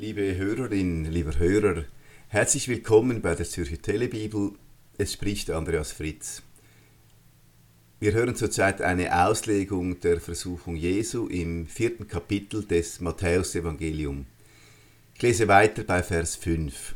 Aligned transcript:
Liebe 0.00 0.34
Hörerin, 0.38 1.04
lieber 1.04 1.38
Hörer, 1.38 1.84
herzlich 2.28 2.68
willkommen 2.68 3.20
bei 3.20 3.34
der 3.34 3.44
Zürcher 3.44 3.82
Telebibel. 3.82 4.52
Es 4.96 5.12
spricht 5.12 5.50
Andreas 5.50 5.92
Fritz. 5.92 6.40
Wir 7.98 8.12
hören 8.12 8.34
zurzeit 8.34 8.80
eine 8.80 9.26
Auslegung 9.26 10.00
der 10.00 10.18
Versuchung 10.18 10.74
Jesu 10.74 11.26
im 11.26 11.66
vierten 11.66 12.08
Kapitel 12.08 12.64
des 12.64 13.02
Matthäusevangelium. 13.02 14.24
Ich 15.16 15.20
lese 15.20 15.48
weiter 15.48 15.82
bei 15.82 16.02
Vers 16.02 16.34
5. 16.36 16.94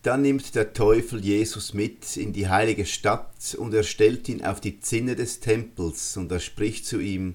Dann 0.00 0.22
nimmt 0.22 0.54
der 0.54 0.72
Teufel 0.72 1.22
Jesus 1.22 1.74
mit 1.74 2.16
in 2.16 2.32
die 2.32 2.48
heilige 2.48 2.86
Stadt 2.86 3.54
und 3.58 3.74
er 3.74 3.82
stellt 3.82 4.26
ihn 4.30 4.42
auf 4.42 4.62
die 4.62 4.80
Zinne 4.80 5.16
des 5.16 5.40
Tempels 5.40 6.16
und 6.16 6.32
er 6.32 6.40
spricht 6.40 6.86
zu 6.86 6.98
ihm, 6.98 7.34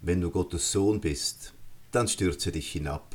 wenn 0.00 0.20
du 0.20 0.32
Gottes 0.32 0.72
Sohn 0.72 1.00
bist, 1.00 1.54
dann 1.90 2.08
stürze 2.08 2.52
dich 2.52 2.70
hinab. 2.70 3.14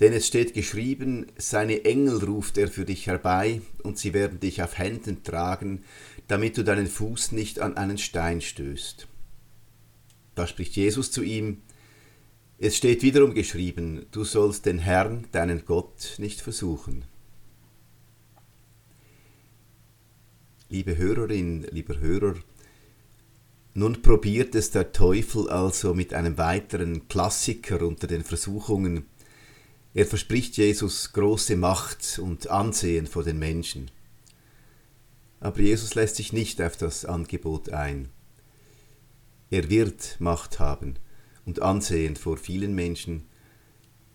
Denn 0.00 0.12
es 0.12 0.26
steht 0.26 0.52
geschrieben, 0.52 1.26
seine 1.38 1.84
Engel 1.84 2.22
ruft 2.22 2.58
er 2.58 2.68
für 2.68 2.84
dich 2.84 3.06
herbei, 3.06 3.62
und 3.82 3.98
sie 3.98 4.12
werden 4.12 4.40
dich 4.40 4.62
auf 4.62 4.78
Händen 4.78 5.22
tragen, 5.22 5.84
damit 6.28 6.58
du 6.58 6.64
deinen 6.64 6.86
Fuß 6.86 7.32
nicht 7.32 7.60
an 7.60 7.76
einen 7.76 7.98
Stein 7.98 8.40
stößt. 8.40 9.08
Da 10.34 10.46
spricht 10.46 10.76
Jesus 10.76 11.10
zu 11.10 11.22
ihm, 11.22 11.62
es 12.58 12.76
steht 12.76 13.02
wiederum 13.02 13.34
geschrieben, 13.34 14.06
du 14.12 14.24
sollst 14.24 14.66
den 14.66 14.78
Herrn, 14.78 15.26
deinen 15.32 15.64
Gott, 15.64 16.14
nicht 16.18 16.40
versuchen. 16.40 17.04
Liebe 20.68 20.96
Hörerin, 20.96 21.66
lieber 21.70 21.98
Hörer, 21.98 22.34
nun 23.76 24.00
probiert 24.00 24.54
es 24.54 24.70
der 24.70 24.92
Teufel 24.92 25.50
also 25.50 25.92
mit 25.92 26.14
einem 26.14 26.38
weiteren 26.38 27.08
Klassiker 27.08 27.82
unter 27.82 28.06
den 28.06 28.24
Versuchungen. 28.24 29.04
Er 29.92 30.06
verspricht 30.06 30.56
Jesus 30.56 31.12
große 31.12 31.56
Macht 31.56 32.18
und 32.18 32.48
Ansehen 32.48 33.06
vor 33.06 33.22
den 33.22 33.38
Menschen. 33.38 33.90
Aber 35.40 35.60
Jesus 35.60 35.94
lässt 35.94 36.16
sich 36.16 36.32
nicht 36.32 36.62
auf 36.62 36.78
das 36.78 37.04
Angebot 37.04 37.68
ein. 37.68 38.08
Er 39.50 39.68
wird 39.68 40.16
Macht 40.20 40.58
haben 40.58 40.94
und 41.44 41.60
Ansehen 41.60 42.16
vor 42.16 42.38
vielen 42.38 42.74
Menschen, 42.74 43.26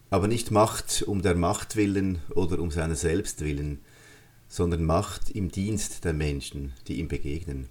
aber 0.10 0.28
nicht 0.28 0.50
Macht 0.50 1.04
um 1.04 1.22
der 1.22 1.36
Macht 1.36 1.76
willen 1.76 2.18
oder 2.34 2.58
um 2.58 2.72
seiner 2.72 2.96
selbst 2.96 3.42
willen, 3.42 3.82
sondern 4.48 4.84
Macht 4.84 5.30
im 5.30 5.52
Dienst 5.52 6.04
der 6.04 6.14
Menschen, 6.14 6.74
die 6.88 7.00
ihm 7.00 7.08
begegnen. 7.08 7.70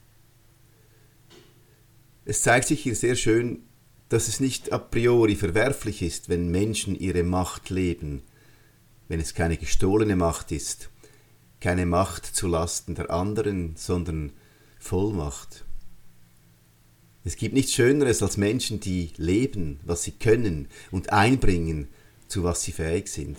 Es 2.24 2.42
zeigt 2.42 2.68
sich 2.68 2.82
hier 2.82 2.94
sehr 2.94 3.16
schön, 3.16 3.62
dass 4.08 4.28
es 4.28 4.40
nicht 4.40 4.72
a 4.72 4.78
priori 4.78 5.36
verwerflich 5.36 6.02
ist, 6.02 6.28
wenn 6.28 6.50
Menschen 6.50 6.98
ihre 6.98 7.22
Macht 7.22 7.70
leben, 7.70 8.22
wenn 9.08 9.20
es 9.20 9.34
keine 9.34 9.56
gestohlene 9.56 10.16
Macht 10.16 10.52
ist, 10.52 10.90
keine 11.60 11.86
Macht 11.86 12.26
zu 12.26 12.46
Lasten 12.48 12.94
der 12.94 13.10
anderen, 13.10 13.76
sondern 13.76 14.32
Vollmacht. 14.78 15.64
Es 17.22 17.36
gibt 17.36 17.54
nichts 17.54 17.72
Schöneres 17.72 18.22
als 18.22 18.36
Menschen, 18.36 18.80
die 18.80 19.10
leben, 19.16 19.80
was 19.84 20.02
sie 20.02 20.12
können 20.12 20.68
und 20.90 21.12
einbringen, 21.12 21.88
zu 22.28 22.44
was 22.44 22.62
sie 22.62 22.72
fähig 22.72 23.08
sind. 23.08 23.38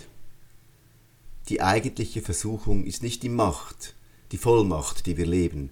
Die 1.50 1.62
eigentliche 1.62 2.22
Versuchung 2.22 2.86
ist 2.86 3.02
nicht 3.02 3.24
die 3.24 3.30
Macht, 3.30 3.96
die 4.32 4.38
Vollmacht, 4.38 5.06
die 5.06 5.18
wir 5.18 5.26
leben, 5.26 5.72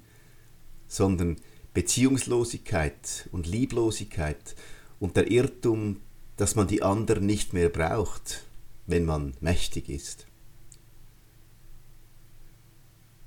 sondern 0.88 1.38
Beziehungslosigkeit 1.74 3.30
und 3.32 3.48
Lieblosigkeit 3.48 4.56
und 5.00 5.16
der 5.16 5.30
Irrtum, 5.30 6.02
dass 6.38 6.56
man 6.56 6.68
die 6.68 6.84
anderen 6.84 7.26
nicht 7.26 7.54
mehr 7.54 7.70
braucht, 7.70 8.44
wenn 8.88 9.06
man 9.06 9.36
mächtig 9.40 9.90
ist. 9.90 10.26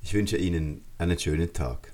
Ich 0.00 0.14
wünsche 0.14 0.36
Ihnen 0.36 0.84
einen 0.98 1.18
schönen 1.18 1.52
Tag. 1.52 1.92